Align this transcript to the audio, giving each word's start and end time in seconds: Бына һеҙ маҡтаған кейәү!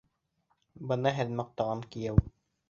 Бына 0.91 1.11
һеҙ 1.19 1.35
маҡтаған 1.41 1.85
кейәү! 1.93 2.19